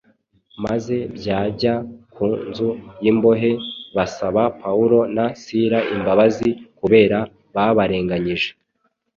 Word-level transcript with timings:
maze 0.63 0.95
byajya 1.17 1.73
ku 2.13 2.25
nzu 2.49 2.69
y’imbohe 3.03 3.51
basaba 3.95 4.41
Pawulo 4.61 4.99
na 5.15 5.25
Sila 5.43 5.79
imbabazi 5.95 6.49
kubera 6.79 7.17
babarenganyije 7.55 8.49